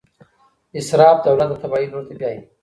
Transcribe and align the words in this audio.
اسراف 0.79 1.17
دولت 1.25 1.47
د 1.49 1.53
تباهۍ 1.61 1.85
لور 1.91 2.03
ته 2.09 2.13
بیايي. 2.19 2.39